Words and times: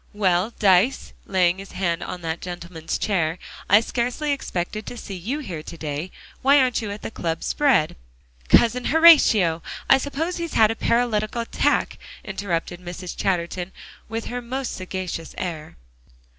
Well, 0.15 0.51
Dyce," 0.57 1.13
laying 1.27 1.59
his 1.59 1.73
hand 1.73 2.01
on 2.01 2.21
that 2.21 2.41
gentleman's 2.41 2.97
chair, 2.97 3.37
"I 3.69 3.81
scarcely 3.81 4.31
expected 4.31 4.87
to 4.87 4.97
see 4.97 5.13
you 5.13 5.37
here 5.41 5.61
to 5.61 5.77
day. 5.77 6.09
Why 6.41 6.57
aren't 6.57 6.81
you 6.81 6.89
at 6.89 7.03
the 7.03 7.11
club 7.11 7.43
spread?" 7.43 7.95
"Cousin 8.49 8.85
Horatio! 8.85 9.61
I 9.87 9.99
suppose 9.99 10.37
he's 10.37 10.55
had 10.55 10.71
a 10.71 10.75
paralytic 10.75 11.35
attack," 11.35 11.99
interrupted 12.25 12.79
Mrs. 12.79 13.15
Chatterton, 13.15 13.71
with 14.09 14.25
her 14.25 14.41
most 14.41 14.71
sagacious 14.71 15.35
air. 15.37 15.75